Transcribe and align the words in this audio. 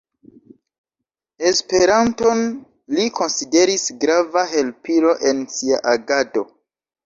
Esperanton 1.49 2.41
li 2.95 3.07
konsideris 3.21 3.87
grava 4.07 4.47
helpilo 4.57 5.15
en 5.33 5.47
sia 5.61 5.85
agado. 5.97 6.49